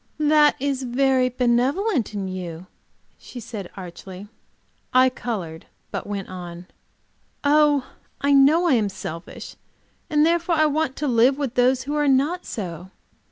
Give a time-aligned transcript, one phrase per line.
[0.17, 2.65] "That is very benevolent in you,"
[3.19, 4.27] she said, archly.
[4.91, 6.65] I colored, but went on.
[7.43, 7.85] "Oh,
[8.19, 9.57] I know I am selfish.
[10.09, 12.89] And therefore I want live with those who are not so.